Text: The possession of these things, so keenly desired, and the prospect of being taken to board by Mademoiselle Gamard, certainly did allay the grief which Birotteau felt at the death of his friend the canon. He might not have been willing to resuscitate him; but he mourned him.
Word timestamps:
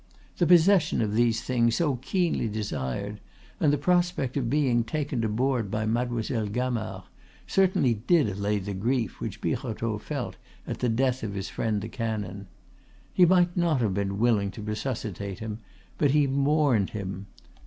The 0.39 0.47
possession 0.47 0.99
of 1.03 1.13
these 1.13 1.43
things, 1.43 1.75
so 1.75 1.97
keenly 1.97 2.47
desired, 2.47 3.19
and 3.59 3.71
the 3.71 3.77
prospect 3.77 4.35
of 4.35 4.49
being 4.49 4.83
taken 4.83 5.21
to 5.21 5.29
board 5.29 5.69
by 5.69 5.85
Mademoiselle 5.85 6.47
Gamard, 6.47 7.03
certainly 7.45 7.93
did 7.93 8.27
allay 8.27 8.57
the 8.57 8.73
grief 8.73 9.19
which 9.19 9.41
Birotteau 9.41 9.99
felt 9.99 10.37
at 10.65 10.79
the 10.79 10.89
death 10.89 11.21
of 11.21 11.35
his 11.35 11.49
friend 11.49 11.81
the 11.83 11.87
canon. 11.87 12.47
He 13.13 13.27
might 13.27 13.55
not 13.55 13.79
have 13.81 13.93
been 13.93 14.17
willing 14.17 14.49
to 14.57 14.63
resuscitate 14.63 15.37
him; 15.37 15.59
but 15.99 16.09
he 16.09 16.25
mourned 16.25 16.89
him. 16.97 17.27